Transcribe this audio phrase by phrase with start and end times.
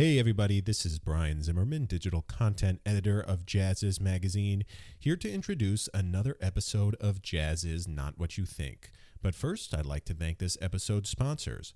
[0.00, 4.62] Hey, everybody, this is Brian Zimmerman, digital content editor of JAZZIZ Magazine,
[4.96, 8.92] here to introduce another episode of Jazz's Not What You Think.
[9.20, 11.74] But first, I'd like to thank this episode's sponsors.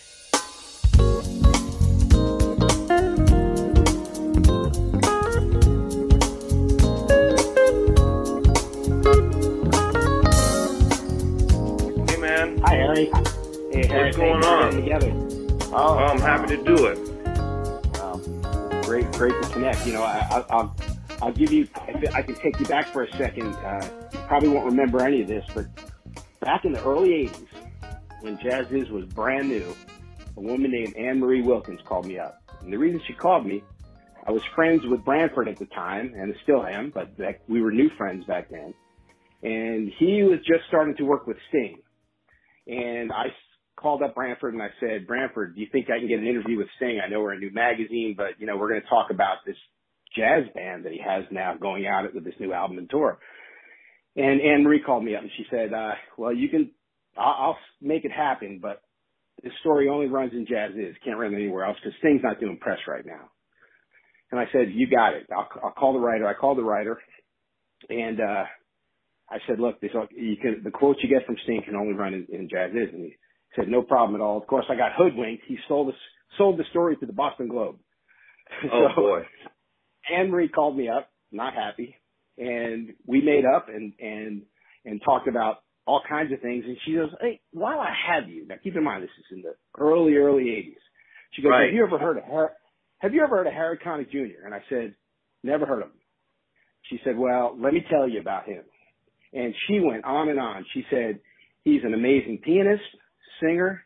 [16.56, 16.98] To do it.
[18.00, 19.86] Um, great, great to connect.
[19.86, 20.76] You know, I, I, I'll,
[21.22, 21.68] I'll give you.
[22.14, 23.54] I can take you back for a second.
[23.56, 25.66] Uh, you probably won't remember any of this, but
[26.40, 27.48] back in the early '80s,
[28.22, 29.76] when JAZZIZ was brand new,
[30.38, 33.62] a woman named Anne Marie Wilkins called me up, and the reason she called me,
[34.26, 37.72] I was friends with Branford at the time, and still am, but that, we were
[37.72, 38.74] new friends back then.
[39.44, 41.80] And he was just starting to work with Sting.
[42.68, 43.26] And I
[43.86, 46.58] called up Branford and I said, Branford, do you think I can get an interview
[46.58, 47.00] with Sting?
[47.06, 49.58] I know we're a new magazine, but you know, we're going to talk about this
[50.18, 53.20] jazz band that he has now going out with this new album and tour.
[54.16, 56.72] And Anne Marie called me up and she said, uh, well, you can,
[57.16, 58.82] I'll, I'll make it happen, but
[59.44, 60.96] this story only runs in JAZZIZ.
[61.04, 63.30] Can't run anywhere else because Sting's not doing press right now.
[64.32, 65.28] And I said, you got it.
[65.32, 66.28] I'll, I'll call the writer.
[66.28, 67.00] I called the writer
[67.88, 68.46] and, uh,
[69.30, 72.16] I said, look, this, you can, the quotes you get from Sting can only run
[72.16, 72.94] in, in JAZZIZ.
[72.94, 73.16] And he
[73.56, 74.38] said, no problem at all.
[74.38, 75.44] Of course, I got hoodwinked.
[75.48, 75.96] He sold us,
[76.38, 77.78] sold the story to the Boston Globe.
[78.72, 79.22] Oh, So, boy.
[80.16, 81.96] Anne Marie called me up, not happy,
[82.38, 84.44] and we made up and and
[84.86, 85.58] and talked about
[85.88, 86.64] all kinds of things.
[86.68, 89.42] And she goes, "Hey, while I have you, now keep in mind this is in
[89.42, 90.78] the early early '80s."
[91.34, 91.66] She goes, Right.
[91.66, 92.54] "Have you ever heard of Har-
[93.00, 94.94] Have you ever heard of Harry Connick Jr.?" And I said,
[95.44, 96.00] "Never heard of him."
[96.84, 98.64] She said, "Well, let me tell you about him."
[99.34, 100.66] And she went on and on.
[100.74, 101.20] She said,
[101.64, 102.84] "He's an amazing pianist,
[103.42, 103.84] singer.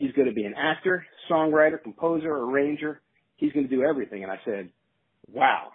[0.00, 3.00] He's going to be an actor, songwriter, composer, arranger.
[3.36, 4.70] He's going to do everything." And I said,
[5.32, 5.68] wow,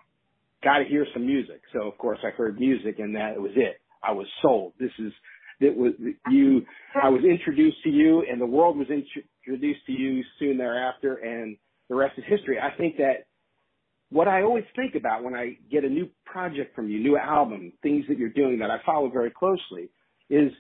[0.64, 1.62] got to hear some music.
[1.74, 3.78] So of course I heard music and that was it.
[4.04, 4.74] I was sold.
[4.80, 5.12] This is,
[5.60, 5.94] it was
[6.30, 6.66] you,
[7.02, 11.58] I was introduced to you and the world was introduced to you soon thereafter and
[11.90, 12.58] the rest is history.
[12.60, 13.26] I think that
[14.10, 17.74] what I always think about when I get a new project from you, new album,
[17.82, 19.90] things that you're doing that I follow very closely
[20.30, 20.52] is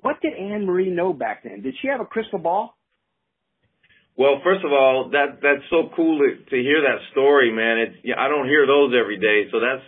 [0.00, 1.62] what did Anne Marie know back then?
[1.62, 2.74] Did she have a crystal ball?
[4.16, 7.78] Well, first of all, that that's so cool to, to hear that story, man.
[7.78, 9.84] It's yeah, I don't hear those every day, so that's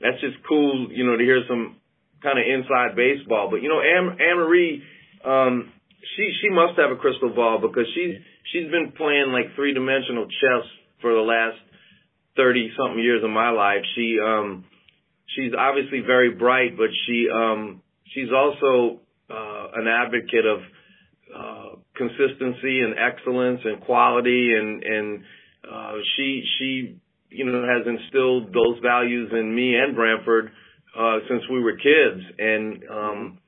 [0.00, 1.76] that's just cool, you know, to hear some
[2.22, 3.48] kind of inside baseball.
[3.50, 4.82] But you know, Anne, Anne Marie,
[5.24, 5.72] um,
[6.16, 10.26] she she must have a crystal ball because she's she's been playing like three dimensional
[10.26, 10.64] chess
[11.02, 11.58] for the last
[12.36, 13.82] thirty something years of my life.
[13.96, 14.64] She um
[15.34, 17.82] she's obviously very bright, but she um
[18.14, 20.60] she's also an advocate of
[21.34, 25.22] uh, consistency and excellence and quality and and
[25.70, 26.96] uh, she she
[27.28, 30.50] you know has instilled those values in me and Branford
[30.98, 32.22] uh, since we were kids.
[32.38, 33.38] And um,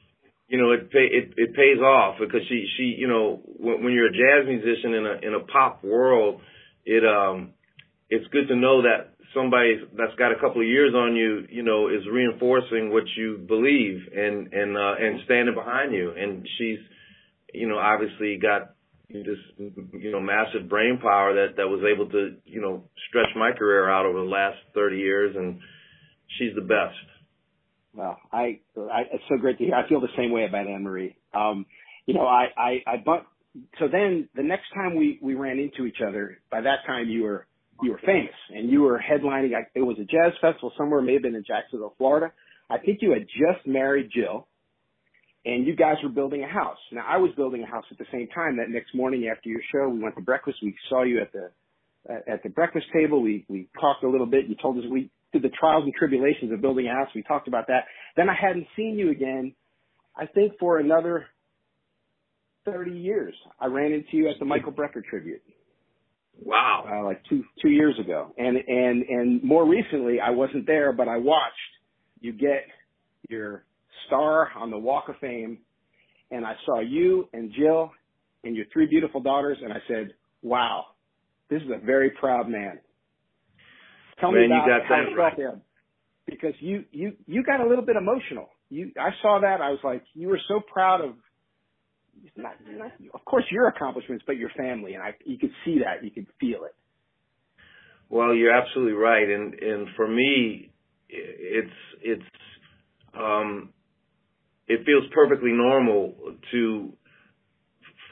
[0.49, 3.93] you know it pay, it it pays off because she she you know when, when
[3.93, 6.41] you're a jazz musician in a in a pop world
[6.85, 7.55] it um
[8.11, 11.63] it's good to know that somebody that's got a couple of years on you, you
[11.63, 16.13] know, is reinforcing what you believe and and uh, and standing behind you.
[16.17, 16.79] And she's,
[17.53, 18.75] you know, obviously got
[19.09, 23.53] this, you know, massive brain power that that was able to, you know, stretch my
[23.53, 25.37] career out over the last 30 years.
[25.37, 25.61] And
[26.39, 26.97] she's the best.
[27.95, 29.75] Well, I, I it's so great to hear.
[29.75, 31.17] I feel the same way about Anne Marie.
[31.35, 31.67] Um,
[32.07, 33.27] you know, I, I, I, but
[33.79, 37.25] so then the next time we we ran into each other, by that time you
[37.25, 37.47] were
[37.83, 39.53] you were famous and you were headlining.
[39.75, 42.33] It was a jazz festival somewhere, may have been in Jacksonville, Florida.
[42.71, 44.47] I think you had just married Jill,
[45.45, 46.79] and you guys were building a house.
[46.93, 48.57] Now I was building a house at the same time.
[48.57, 50.59] That next morning after your show, we went to breakfast.
[50.63, 51.51] We saw you at the
[52.09, 53.21] at the breakfast table.
[53.21, 54.47] We we talked a little bit.
[54.49, 57.09] You told us we did the trials and tribulations of building a house.
[57.15, 57.85] We talked about that.
[58.17, 59.55] Then I hadn't seen you again.
[60.17, 61.27] I think for another
[62.65, 63.35] 30 years.
[63.61, 65.43] I ran into you at the Michael Brecker tribute.
[66.45, 66.85] Wow.
[66.91, 71.09] Uh, like two two years ago, and and and more recently, I wasn't there, but
[71.09, 71.55] I watched
[72.21, 72.65] you get
[73.29, 73.65] your
[74.07, 75.59] star on the Walk of Fame,
[76.31, 77.91] and I saw you and Jill
[78.45, 80.87] and your three beautiful daughters, and I said, "Wow,
[81.49, 82.81] this is a very proud man."
[84.21, 85.37] Tell man, me about you got how that you right.
[85.37, 85.59] felt
[86.27, 88.49] because you you you got a little bit emotional.
[88.69, 89.61] You I saw that.
[89.61, 91.15] I was like, you were so proud of
[92.37, 96.05] not, not, of course your accomplishments, but your family, and I, you could see that,
[96.05, 96.75] you could feel it.
[98.09, 100.71] Well, you're absolutely right, and and for me,
[101.09, 101.71] it's
[102.03, 102.23] it's
[103.19, 103.71] um,
[104.69, 106.15] it feels perfectly normal
[106.53, 106.93] to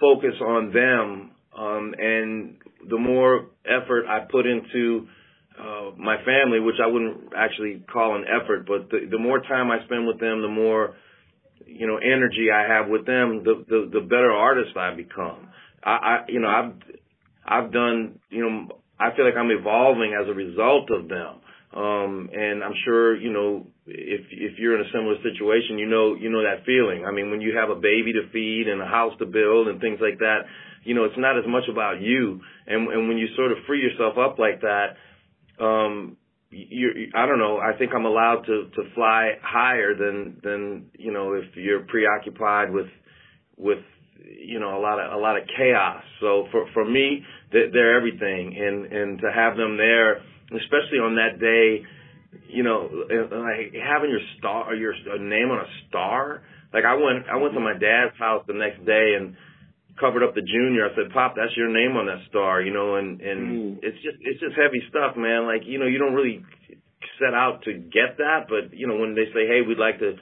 [0.01, 2.57] focus on them, um, and
[2.89, 5.07] the more effort I put into
[5.59, 9.71] uh, my family, which I wouldn't actually call an effort, but the, the more time
[9.71, 10.95] I spend with them, the more
[11.81, 15.49] you know energy I have with them, the the, the better artist I become.
[15.83, 16.73] I, I you know I've
[17.43, 21.41] I've done you know I feel like I'm evolving as a result of them.
[21.73, 26.17] Um, and I'm sure, you know, if, if you're in a similar situation, you know,
[26.17, 27.07] you know that feeling.
[27.07, 29.81] I mean, when you have a baby to feed and a house to build and
[29.81, 30.51] things like that,
[30.83, 32.41] you know, it's not as much about you.
[32.67, 34.99] And, and when you sort of free yourself up like that,
[35.63, 36.17] um,
[36.51, 37.59] you I don't know.
[37.59, 42.73] I think I'm allowed to to fly higher than than you know if you're preoccupied
[42.73, 42.89] with
[43.57, 43.79] with
[44.25, 46.03] you know a lot of a lot of chaos.
[46.21, 50.19] So for for me, they're, everything, and and to have them there,
[50.51, 51.87] especially on that day,
[52.49, 56.43] you know, like having your star your name on a star.
[56.73, 59.37] Like I went I went to my dad's house the next day and
[60.01, 60.89] covered up the junior.
[60.89, 63.71] I said, Pop, that's your name on that star, you know, and and mm.
[63.85, 65.45] it's just it's just heavy stuff, man.
[65.45, 66.43] Like you know, you don't really
[67.21, 70.17] set out to get that, but you know, when they say, hey, we'd like to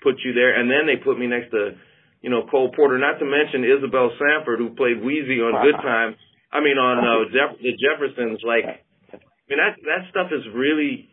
[0.00, 1.74] put you there, and then they put me next to,
[2.22, 6.14] you know, Cole Porter, not to mention Isabel Sanford, who played Weezy on Good Time.
[6.54, 8.38] I mean, on uh, Jeff- the Jeffersons.
[8.46, 9.18] Like, I
[9.50, 11.10] mean, that that stuff is really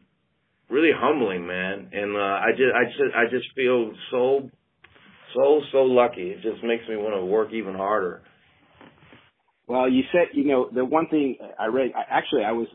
[0.70, 1.90] really humbling, man.
[1.92, 4.50] And uh, I just I just I just feel so
[5.34, 6.32] so so lucky.
[6.32, 8.22] It just makes me want to work even harder.
[9.68, 11.92] Well, you said you know the one thing I read.
[11.96, 12.68] I, Actually, I was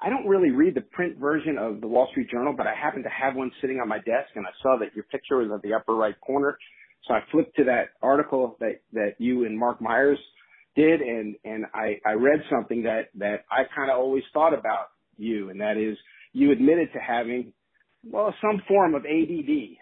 [0.00, 3.04] I don't really read the print version of the Wall Street Journal, but I happened
[3.04, 5.62] to have one sitting on my desk, and I saw that your picture was at
[5.62, 6.58] the upper right corner.
[7.06, 10.18] So I flipped to that article that that you and Marc Myers
[10.76, 14.88] did, and and I I read something that that I kind of always thought about
[15.16, 15.96] you, and that is
[16.32, 17.52] you admitted to having
[18.04, 19.78] well some form of ADD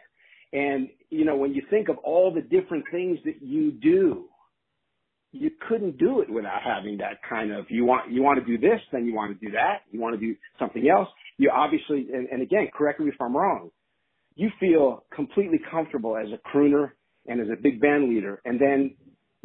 [0.53, 4.27] and, you know, when you think of all the different things that you do,
[5.33, 8.59] you couldn't do it without having that kind of, you want, you want to do
[8.59, 11.09] this, then you want to do that, you want to do something else.
[11.39, 13.71] You obviously, and, and again, correct me if I'm wrong,
[14.35, 16.91] you feel completely comfortable as a crooner
[17.27, 18.95] and as a big band leader, and then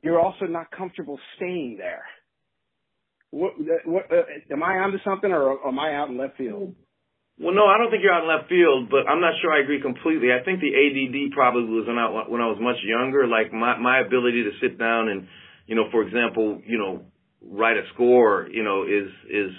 [0.04, 2.04] you're also not comfortable staying there.
[3.32, 3.54] What,
[3.86, 6.76] what, uh, am I onto something or am I out in left field?
[7.40, 9.62] Well, no, I don't think you're out in left field, but I'm not sure I
[9.62, 10.34] agree completely.
[10.34, 13.28] I think the ADD probably was when I, when I was much younger.
[13.28, 15.28] Like my my ability to sit down and,
[15.68, 17.06] you know, for example, you know,
[17.46, 19.54] write a score, you know, is is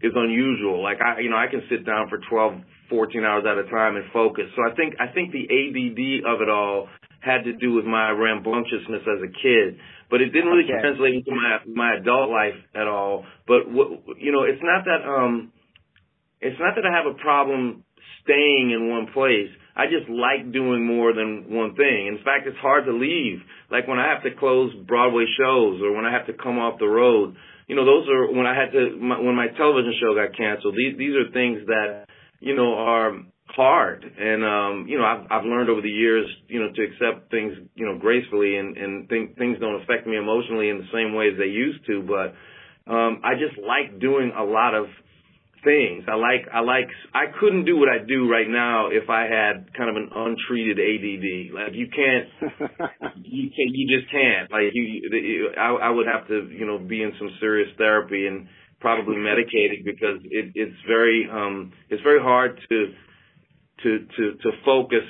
[0.00, 0.82] is unusual.
[0.82, 3.96] Like I, you know, I can sit down for 12, 14 hours at a time
[3.96, 4.48] and focus.
[4.56, 6.88] So I think I think the ADD of it all
[7.20, 9.78] had to do with my rambunctiousness as a kid,
[10.10, 10.80] but it didn't really okay.
[10.80, 13.24] translate into my my adult life at all.
[13.46, 15.52] But what, you know, it's not that um
[16.42, 17.84] it's not that I have a problem
[18.24, 19.50] staying in one place.
[19.74, 22.06] I just like doing more than one thing.
[22.10, 23.40] In fact, it's hard to leave.
[23.70, 26.78] Like when I have to close Broadway shows or when I have to come off
[26.78, 27.36] the road.
[27.68, 30.74] You know, those are when I had to my, when my television show got canceled.
[30.76, 32.04] These these are things that
[32.40, 36.58] you know are hard and um you know I've I've learned over the years you
[36.60, 40.70] know to accept things you know gracefully and and think things don't affect me emotionally
[40.70, 42.32] in the same way as they used to but
[42.90, 44.86] um I just like doing a lot of
[45.64, 46.04] things.
[46.08, 49.72] I like I like I couldn't do what I do right now if I had
[49.74, 51.54] kind of an untreated ADD.
[51.54, 52.28] Like you can't
[53.24, 54.50] you can not you just can't.
[54.50, 58.46] Like you I I would have to, you know, be in some serious therapy and
[58.80, 62.92] probably medicated because it it's very um it's very hard to
[63.82, 65.06] to to to focus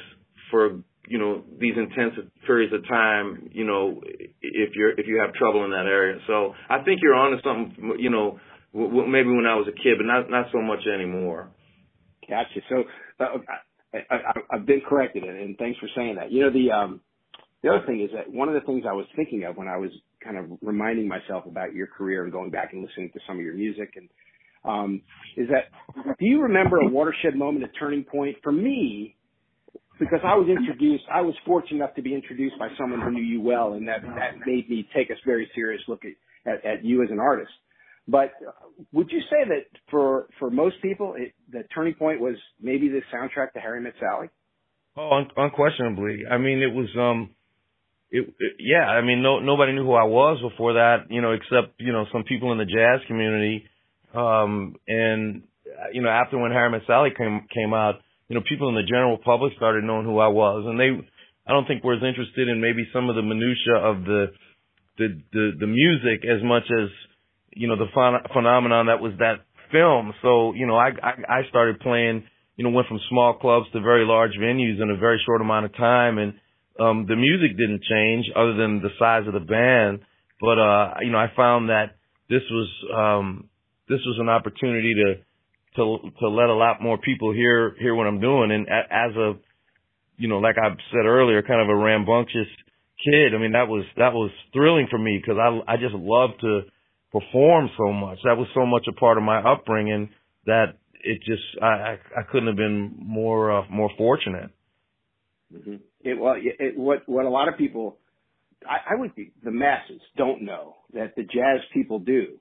[0.50, 4.00] for you know these intensive periods of time you know
[4.40, 7.96] if you're if you have trouble in that area so i think you're onto something
[7.98, 8.38] you know
[8.72, 11.50] w- maybe when I was a kid, but not not so much anymore.
[12.28, 12.60] Gotcha.
[12.68, 12.84] So
[13.20, 13.38] uh,
[13.94, 16.32] I, I, I've been corrected, and thanks for saying that.
[16.32, 17.00] You know the um,
[17.62, 19.76] the other thing is that one of the things I was thinking of when I
[19.76, 19.90] was
[20.22, 23.44] kind of reminding myself about your career and going back and listening to some of
[23.44, 24.08] your music and
[24.64, 25.02] um,
[25.36, 25.70] is that
[26.18, 29.16] do you remember a watershed moment, a turning point for me?
[29.98, 33.22] Because I was introduced, I was fortunate enough to be introduced by someone who knew
[33.22, 36.84] you well, and that that made me take a very serious look at, at, at
[36.84, 37.50] you as an artist.
[38.08, 38.32] But
[38.92, 43.00] would you say that for for most people, it, the turning point was maybe the
[43.14, 44.28] soundtrack to Harry Met Sally?
[44.96, 46.24] Oh, un- unquestionably.
[46.30, 47.30] I mean, it was um
[48.12, 51.32] it, it, yeah, I mean, no, nobody knew who I was before that, you know,
[51.32, 53.64] except, you know, some people in the jazz community.
[54.14, 55.44] Um, and,
[55.94, 57.94] you know, after when Harry Met Sally came, came out,
[58.28, 60.64] you know, people in the general public started knowing who I was.
[60.68, 60.92] And they,
[61.46, 64.26] I don't think were as interested in maybe some of the minutia of the,
[64.98, 66.90] the, the, the music as much as,
[67.54, 70.12] you know, the ph- phenomenon that was that film.
[70.22, 72.24] So, you know, I, I, I started playing,
[72.56, 75.66] you know, went from small clubs to very large venues in a very short amount
[75.66, 76.18] of time.
[76.18, 76.34] And,
[76.78, 80.00] um, the music didn't change other than the size of the band.
[80.40, 81.96] But, uh, you know, I found that
[82.28, 83.48] this was, um,
[83.88, 85.14] this was an opportunity to,
[85.76, 88.50] to, to let a lot more people hear, hear what I'm doing.
[88.50, 89.34] And as a,
[90.16, 92.48] you know, like I said earlier, kind of a rambunctious
[93.04, 93.34] kid.
[93.34, 96.62] I mean, that was, that was thrilling for me because I, I just love to
[97.12, 98.18] perform so much.
[98.24, 100.10] That was so much a part of my upbringing
[100.46, 104.50] that it just, I, I, I couldn't have been more, uh, more fortunate.
[105.54, 105.76] Mm-hmm.
[106.00, 107.98] It, well, it, what what a lot of people,
[108.66, 112.38] I, I would think the masses don't know that the jazz people do,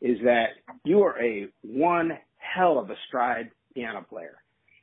[0.00, 0.48] is that
[0.84, 4.36] you are a one hell of a stride piano player,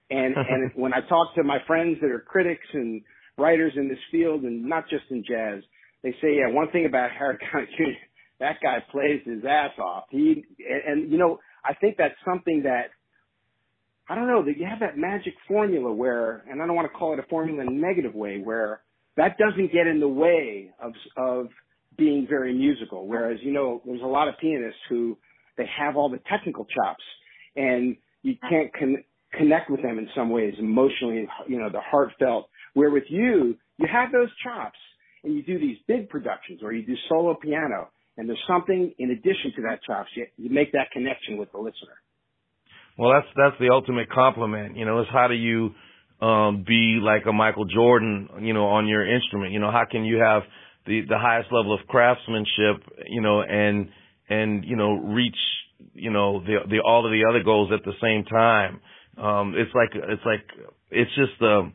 [0.10, 3.02] and and when I talk to my friends that are critics and
[3.38, 5.64] writers in this field, and not just in jazz,
[6.02, 7.96] they say, yeah, one thing about Harry Connick.
[8.44, 10.04] That guy plays his ass off.
[10.10, 12.88] He and, and you know I think that's something that
[14.10, 16.98] I don't know that you have that magic formula where, and I don't want to
[16.98, 18.82] call it a formula in a negative way, where
[19.16, 21.48] that doesn't get in the way of of
[21.98, 23.08] being very musical.
[23.08, 25.18] Whereas you know, there's a lot of pianists who
[25.58, 27.04] they have all the technical chops,
[27.56, 29.06] and you can't con-
[29.38, 31.26] connect with them in some ways emotionally.
[31.48, 32.50] You know, the heartfelt.
[32.74, 34.80] Where with you, you have those chops,
[35.24, 39.12] and you do these big productions, or you do solo piano, and there's something in
[39.12, 40.10] addition to that chops.
[40.16, 41.98] You, you make that connection with the listener.
[42.98, 44.78] Well, that's that's the ultimate compliment.
[44.78, 45.72] You know, is how do you
[46.26, 49.52] um, be like a Michael Jordan, you know, on your instrument?
[49.52, 50.44] You know, how can you have
[50.86, 53.90] the the highest level of craftsmanship, you know, and
[54.30, 55.38] and you know reach
[55.94, 58.80] you know the the all of the other goals at the same time?
[59.18, 60.46] Um, it's like it's like
[60.92, 61.74] it's just um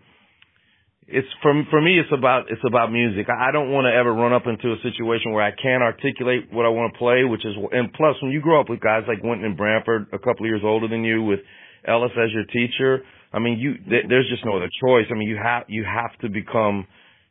[1.08, 3.26] it's for for me it's about it's about music.
[3.32, 6.66] I don't want to ever run up into a situation where I can't articulate what
[6.66, 9.24] I want to play, which is and plus when you grow up with guys like
[9.24, 11.40] Wynton and Branford, a couple of years older than you, with
[11.88, 13.00] Ellis as your teacher,
[13.32, 15.08] I mean you th- there's just no other choice.
[15.10, 16.86] I mean you have you have to become,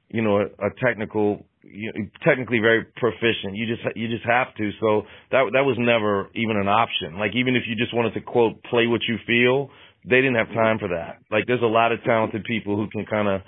[0.09, 3.53] you know, a, a technical you know, technically very proficient.
[3.53, 4.71] You just you just have to.
[4.81, 7.19] So that that was never even an option.
[7.19, 9.69] Like even if you just wanted to quote play what you feel,
[10.01, 11.21] they didn't have time for that.
[11.29, 13.41] Like there's a lot of talented people who can kind of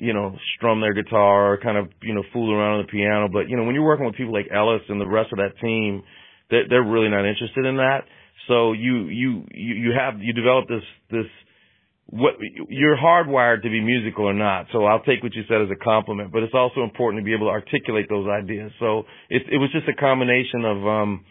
[0.00, 3.28] you know, strum their guitar or kind of, you know, fool around on the piano.
[3.30, 5.60] But, you know, when you're working with people like Ellis and the rest of that
[5.60, 6.02] team,
[6.50, 8.04] they're, they're really not interested in that.
[8.48, 11.26] So you, you, you, have, you develop this, this,
[12.06, 12.34] what,
[12.68, 14.66] you're hardwired to be musical or not.
[14.72, 17.34] So I'll take what you said as a compliment, but it's also important to be
[17.34, 18.72] able to articulate those ideas.
[18.80, 21.24] So it, it was just a combination of, um,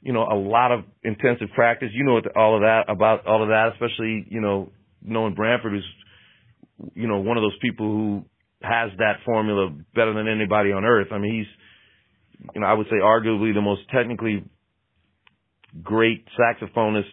[0.00, 1.88] you know, a lot of intensive practice.
[1.92, 4.70] You know all of that about all of that, especially, you know,
[5.02, 5.84] knowing Branford who's
[6.94, 8.24] you know, one of those people who
[8.62, 11.08] has that formula better than anybody on earth.
[11.12, 14.44] I mean, he's, you know, I would say arguably the most technically
[15.82, 17.04] great saxophonist,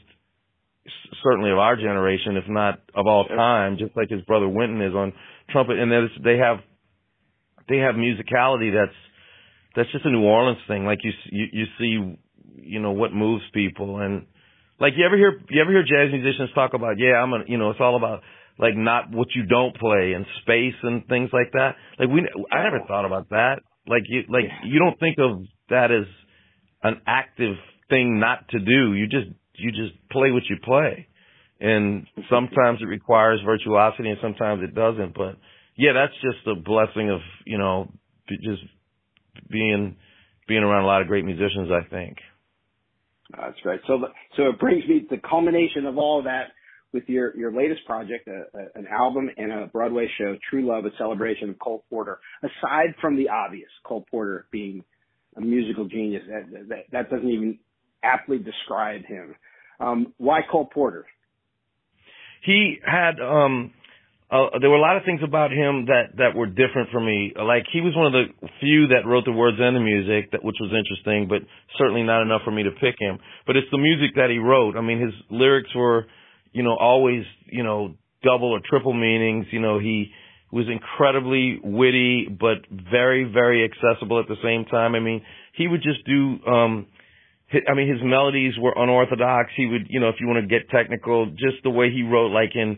[1.24, 4.96] certainly of our generation, if not of all time, just like his brother Wynton is
[4.96, 5.14] on
[5.50, 5.78] trumpet.
[5.78, 6.58] And they have,
[7.70, 8.98] they have musicality that's,
[9.76, 10.86] that's just a New Orleans thing.
[10.86, 12.18] Like you, you, you see,
[12.56, 14.00] you know, what moves people.
[14.00, 14.26] And
[14.80, 17.58] like you ever hear, you ever hear jazz musicians talk about, yeah, I'm a, you
[17.58, 18.22] know, it's all about,
[18.62, 21.72] like not what you don't play and space and things like that.
[22.00, 23.56] Like we, I never thought about that.
[23.88, 26.06] Like you, like you don't think of that as
[26.84, 27.56] an active
[27.90, 28.94] thing not to do.
[28.94, 31.08] You just, you just play what you play.
[31.60, 35.16] And sometimes it requires virtuosity and sometimes it doesn't.
[35.16, 35.38] But
[35.76, 37.92] yeah, that's just a blessing of, you know,
[38.30, 38.62] just
[39.50, 39.98] being,
[40.48, 42.18] being around a lot of great musicians, I think.
[43.36, 43.80] That's right.
[43.88, 44.00] So,
[44.38, 46.52] so it brings me to the culmination of all of that
[46.94, 50.86] with your, your latest project, a, a, an album and a Broadway show, True Love,
[50.86, 52.20] a celebration of Cole Porter.
[52.44, 54.84] Aside from the obvious, Cole Porter being
[55.38, 57.60] a musical genius, that, that, that doesn't even
[58.04, 59.36] aptly describe him.
[59.80, 61.06] Um, why Cole Porter?
[62.44, 63.72] He had um,
[64.32, 67.34] uh, there were a lot of things about him that that were different for me.
[67.36, 68.32] Like he was one of the
[68.64, 71.44] few that wrote the words and the music, that which was interesting, but
[71.78, 73.20] certainly not enough for me to pick him.
[73.46, 74.78] But it's the music that he wrote.
[74.78, 76.08] I mean, his lyrics were,
[76.52, 79.48] you know, always, you know, double or triple meanings.
[79.52, 80.12] You know, he
[80.52, 84.96] was incredibly witty, but very, very accessible at the same time.
[84.96, 85.22] I mean,
[85.56, 86.38] he would just do.
[86.46, 86.88] um
[87.68, 89.52] I mean, his melodies were unorthodox.
[89.58, 92.32] He would, you know, if you want to get technical, just the way he wrote,
[92.32, 92.78] like in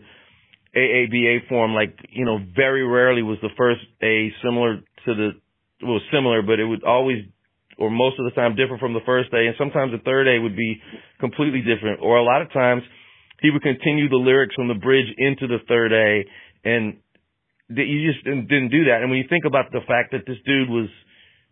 [0.76, 5.30] AABA form, like, you know, very rarely was the first A similar to the,
[5.80, 7.18] well, similar, but it would always,
[7.78, 10.40] or most of the time differ from the first A, and sometimes the third A
[10.40, 10.80] would be
[11.20, 12.00] completely different.
[12.02, 12.82] Or a lot of times,
[13.44, 16.24] he would continue the lyrics from the bridge into the third A,
[16.64, 16.96] and
[17.68, 19.00] you just didn't do that.
[19.02, 20.88] And when you think about the fact that this dude was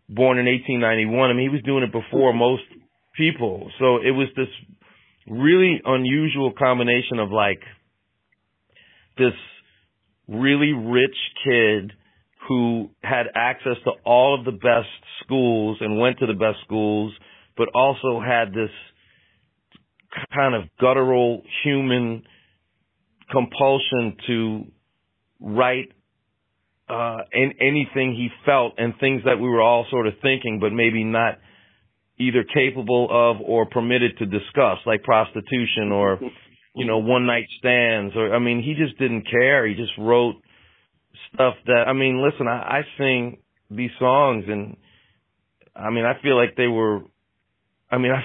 [0.08, 2.38] born in 1891, I mean, he was doing it before mm-hmm.
[2.38, 2.62] most
[3.14, 3.70] people.
[3.78, 4.48] So it was this
[5.28, 7.60] really unusual combination of like
[9.18, 9.36] this
[10.26, 11.92] really rich kid
[12.48, 14.88] who had access to all of the best
[15.22, 17.12] schools and went to the best schools,
[17.54, 18.72] but also had this
[20.34, 22.22] kind of guttural human
[23.30, 24.64] compulsion to
[25.40, 25.92] write
[26.88, 30.72] uh in anything he felt and things that we were all sort of thinking but
[30.72, 31.38] maybe not
[32.18, 36.20] either capable of or permitted to discuss like prostitution or
[36.74, 39.66] you know one night stands or I mean he just didn't care.
[39.66, 40.36] He just wrote
[41.32, 43.38] stuff that I mean listen I, I sing
[43.70, 44.76] these songs and
[45.74, 47.00] I mean I feel like they were
[47.90, 48.22] I mean I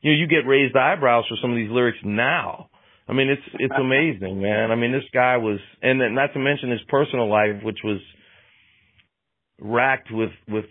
[0.00, 2.68] you know you get raised eyebrows for some of these lyrics now
[3.08, 4.70] I mean, it's it's amazing, man.
[4.70, 8.00] I mean, this guy was, and then not to mention his personal life, which was
[9.60, 10.66] racked with with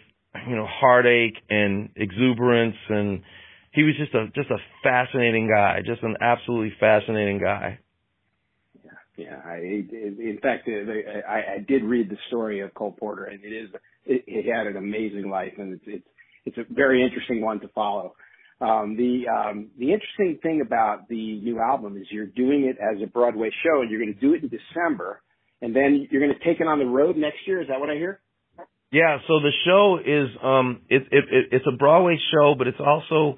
[0.47, 3.23] you know heartache and exuberance, and
[3.73, 7.79] he was just a just a fascinating guy, just an absolutely fascinating guy.
[8.83, 9.41] Yeah, yeah.
[9.43, 13.69] I, in fact, I, I did read the story of Cole Porter, and it is
[14.05, 16.07] it, he had an amazing life, and it's it's
[16.45, 18.13] it's a very interesting one to follow.
[18.59, 23.01] Um, the um, the interesting thing about the new album is you're doing it as
[23.03, 25.21] a Broadway show, and you're going to do it in December,
[25.61, 27.61] and then you're going to take it on the road next year.
[27.61, 28.19] Is that what I hear?
[28.91, 29.17] Yeah.
[29.27, 33.37] So the show is um it, it, it it's a Broadway show, but it's also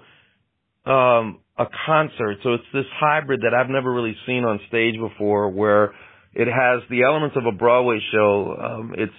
[0.85, 2.37] um a concert.
[2.43, 5.93] So it's this hybrid that I've never really seen on stage before, where
[6.33, 8.55] it has the elements of a Broadway show.
[8.57, 9.11] Um, it's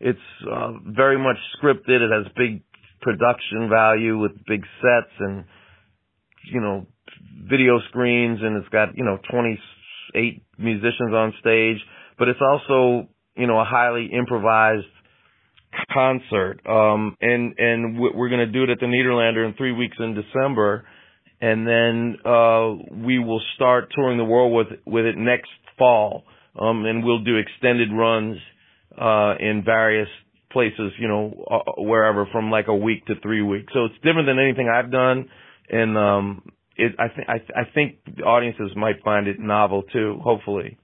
[0.00, 2.00] it's uh, very much scripted.
[2.00, 2.62] It has big
[3.04, 5.44] production value with big sets and
[6.52, 6.86] you know
[7.48, 11.76] video screens and it's got you know 28 musicians on stage.
[12.18, 14.86] But it's also you know a highly improvised
[15.92, 16.60] concert.
[16.66, 20.14] Um and and we're going to do it at the Nederlander in 3 weeks in
[20.14, 20.86] December.
[21.40, 22.70] And then uh
[23.04, 26.24] we will start touring the world with with it next fall.
[26.58, 28.38] Um and we'll do extended runs
[28.98, 30.08] uh in various
[30.54, 33.70] places, you know, uh, wherever from like a week to three weeks.
[33.74, 35.28] So it's different than anything I've done,
[35.68, 36.42] and um,
[36.76, 40.18] it, I think I, I think the audiences might find it novel too.
[40.22, 40.78] Hopefully.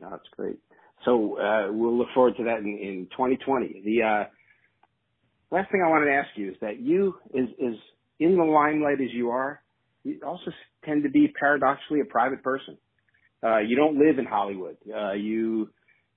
[0.00, 0.58] That's great.
[1.04, 3.82] So uh, we'll look forward to that in, in 2020.
[3.84, 4.24] The uh,
[5.50, 7.76] last thing I wanted to ask you is that you is is
[8.18, 9.62] in the limelight as you are.
[10.02, 10.50] You also
[10.84, 12.78] tend to be paradoxically a private person.
[13.42, 14.76] Uh, you don't live in Hollywood.
[14.94, 15.70] Uh, you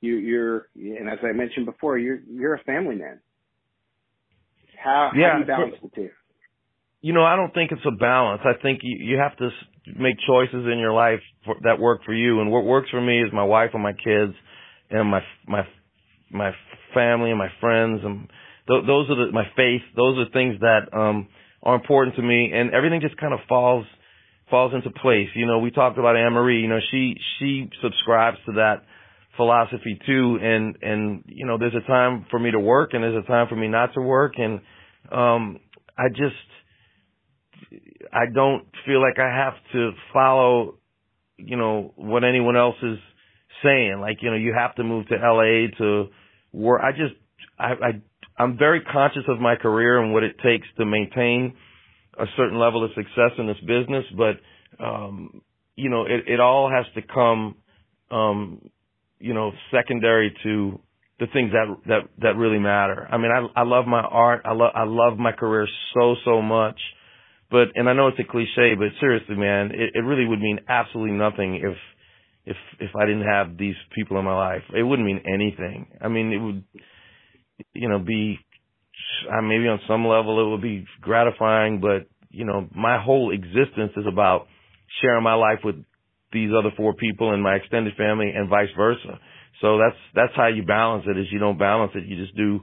[0.03, 3.19] you, you're, and as I mentioned before, you're you're a family man.
[4.83, 6.09] How, yeah, how do you balance the two?
[7.01, 8.41] You know, I don't think it's a balance.
[8.45, 9.49] I think you you have to
[9.97, 13.21] make choices in your life for, that work for you, and what works for me
[13.21, 14.33] is my wife and my kids,
[14.89, 15.63] and my my
[16.31, 16.51] my
[16.93, 18.27] family and my friends, and
[18.67, 19.81] th- those are the my faith.
[19.95, 21.29] Those are things that um
[21.61, 23.85] are important to me, and everything just kind of falls
[24.49, 25.29] falls into place.
[25.33, 26.61] You know, we talked about Anne Marie.
[26.61, 28.83] You know, she she subscribes to that
[29.37, 30.37] philosophy too.
[30.41, 33.47] And and you know there's a time for me to work and there's a time
[33.47, 34.33] for me not to work.
[34.37, 34.61] And
[35.11, 35.59] um
[35.97, 36.35] I just
[38.11, 40.77] I don't feel like I have to follow
[41.37, 42.97] you know what anyone else is
[43.63, 43.99] saying.
[44.01, 46.07] Like you know you have to move to LA to
[46.51, 46.81] work.
[46.83, 47.15] I just
[47.59, 48.01] I I
[48.37, 51.55] I'm very conscious of my career and what it takes to maintain
[52.17, 54.05] a certain level of success in this business.
[54.15, 55.41] But um
[55.75, 57.55] you know it it all has to come
[58.11, 58.69] um
[59.23, 60.79] you know, secondary to
[61.17, 63.07] the things that that that really matter.
[63.09, 64.41] I mean, I I love my art.
[64.43, 66.79] I love I love my career so so much.
[67.49, 70.59] But and I know it's a cliche, but seriously, man, it, it really would mean
[70.67, 71.77] absolutely nothing if
[72.45, 74.63] if if I didn't have these people in my life.
[74.75, 75.87] It wouldn't mean anything.
[76.01, 76.63] I mean, it would
[77.73, 78.39] you know be
[79.31, 83.93] uh, maybe on some level it would be gratifying, but you know, my whole existence
[83.95, 84.47] is about
[85.01, 85.75] sharing my life with
[86.33, 89.19] these other four people in my extended family and vice versa.
[89.61, 91.17] So that's that's how you balance it.
[91.17, 92.59] Is you don't balance it, you just do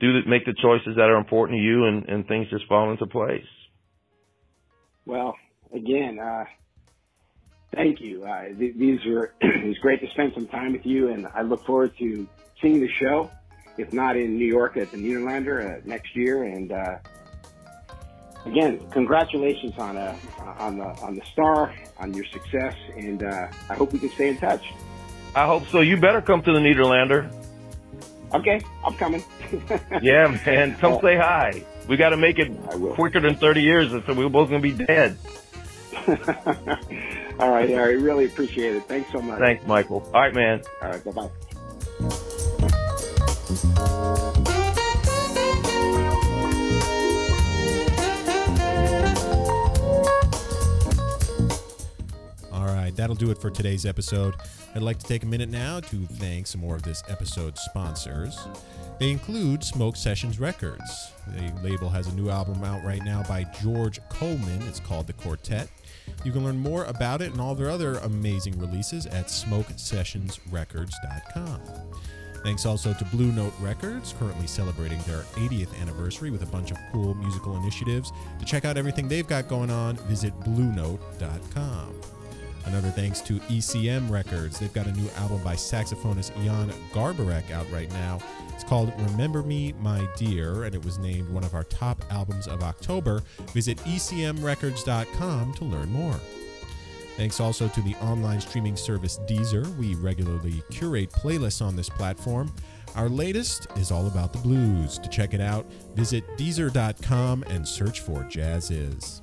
[0.00, 2.90] do the, make the choices that are important to you, and and things just fall
[2.90, 3.44] into place.
[5.04, 5.34] Well,
[5.74, 6.44] again, uh,
[7.74, 8.24] thank you.
[8.24, 11.42] Uh, th- these are it was great to spend some time with you, and I
[11.42, 12.26] look forward to
[12.62, 13.30] seeing the show,
[13.76, 16.44] if not in New York at the Nederlander uh, next year.
[16.44, 16.98] And uh,
[18.44, 20.16] again, congratulations on uh,
[20.58, 24.28] on the on the star, on your success, and uh, I hope we can stay
[24.28, 24.64] in touch.
[25.34, 25.80] I hope so.
[25.80, 27.30] You better come to the Nederlander.
[28.32, 29.24] Okay, I'm coming.
[30.02, 31.64] yeah, man, come say hi.
[31.88, 32.52] We got to make it
[32.94, 35.18] quicker than 30 years, so we're both gonna be dead.
[37.38, 37.96] All right, Harry.
[37.96, 38.84] Really appreciate it.
[38.84, 39.40] Thanks so much.
[39.40, 40.08] Thanks, Michael.
[40.14, 40.62] All right, man.
[40.82, 41.30] All right, bye bye.
[52.90, 54.34] Right, that'll do it for today's episode.
[54.74, 58.36] I'd like to take a minute now to thank some more of this episode's sponsors.
[58.98, 61.12] They include Smoke Sessions Records.
[61.28, 64.60] The label has a new album out right now by George Coleman.
[64.62, 65.68] It's called The Quartet.
[66.24, 71.60] You can learn more about it and all their other amazing releases at smokesessionsrecords.com.
[72.42, 76.78] Thanks also to Blue Note Records, currently celebrating their 80th anniversary with a bunch of
[76.90, 78.10] cool musical initiatives.
[78.38, 81.94] To check out everything they've got going on, visit bluenote.com.
[82.66, 84.58] Another thanks to ECM Records.
[84.58, 88.18] They've got a new album by saxophonist Jan Garbarek out right now.
[88.54, 92.46] It's called Remember Me, My Dear, and it was named one of our top albums
[92.46, 93.22] of October.
[93.52, 96.20] Visit ecmrecords.com to learn more.
[97.16, 99.66] Thanks also to the online streaming service Deezer.
[99.76, 102.52] We regularly curate playlists on this platform.
[102.96, 104.98] Our latest is all about the blues.
[104.98, 109.20] To check it out, visit Deezer.com and search for JAZZIZ.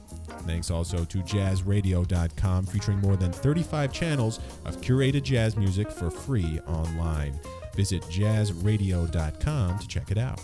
[0.48, 6.60] Thanks also to jazzradio.com, featuring more than 35 channels of curated jazz music for free
[6.68, 7.40] online.
[7.76, 10.42] Visit jazzradio.com to check it out.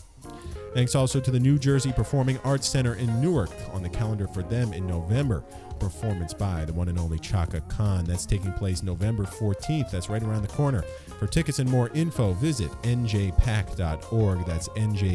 [0.73, 4.41] Thanks also to the New Jersey Performing Arts Center in Newark on the calendar for
[4.43, 5.43] them in November.
[5.79, 8.05] Performance by the one and only Chaka Khan.
[8.05, 9.91] That's taking place November 14th.
[9.91, 10.83] That's right around the corner.
[11.19, 14.45] For tickets and more info, visit njpac.org.
[14.45, 15.13] That's njpac.org.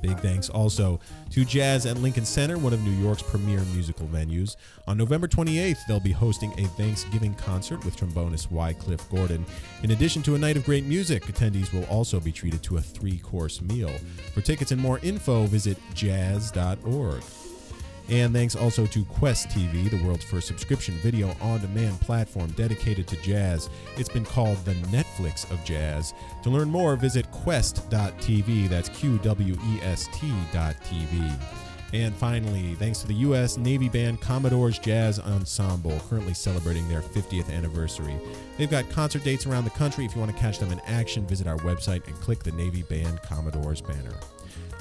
[0.00, 4.56] Big thanks also to Jazz at Lincoln Center, one of New York's premier musical venues.
[4.86, 9.44] On November 28th, they'll be hosting a Thanksgiving concert with trombonist Wycliffe Gordon.
[9.82, 12.82] In addition to a night of great music, attendees will also be treated to a
[12.82, 13.92] three course meal.
[14.34, 17.22] For tickets and more info, visit jazz.org.
[18.08, 23.06] And thanks also to Qwest TV, the world's first subscription video on demand platform dedicated
[23.08, 23.68] to jazz.
[23.96, 26.14] It's been called the Netflix of jazz.
[26.42, 28.68] To learn more, visit qwest.tv.
[28.68, 31.38] That's Q W E S T.tv.
[31.94, 33.56] And finally, thanks to the U.S.
[33.56, 38.14] Navy band Commodore's Jazz Ensemble, currently celebrating their 50th anniversary.
[38.58, 40.04] They've got concert dates around the country.
[40.04, 42.82] If you want to catch them in action, visit our website and click the Navy
[42.82, 44.14] Band Commodores banner.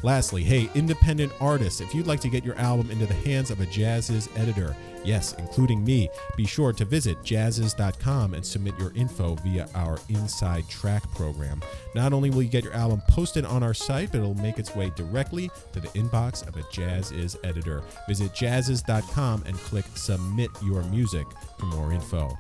[0.03, 3.62] Lastly, hey, independent artists, if you'd like to get your album into the hands of
[3.62, 9.36] a JAZZIZ editor, yes, including me, be sure to visit jazziz.com and submit your info
[9.43, 11.62] via our Inside Track program.
[11.95, 14.75] Not only will you get your album posted on our site, but it'll make its
[14.75, 17.81] way directly to the inbox of a JAZZIZ editor.
[18.07, 21.25] Visit jazziz.com and click Submit Your Music
[21.57, 22.38] for more info.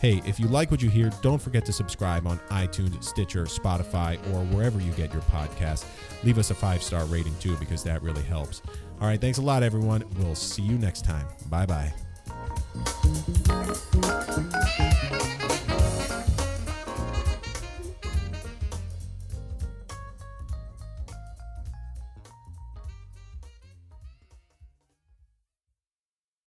[0.00, 4.18] Hey, if you like what you hear, don't forget to subscribe on iTunes, Stitcher, Spotify,
[4.32, 5.84] or wherever you get your podcast.
[6.24, 8.62] Leave us a five star rating too, because that really helps.
[9.00, 10.04] All right, thanks a lot, everyone.
[10.18, 11.26] We'll see you next time.
[11.48, 11.92] Bye bye.